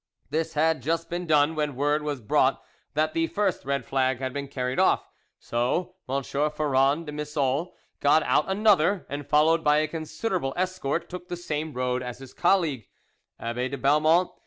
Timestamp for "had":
0.55-0.81, 4.17-4.33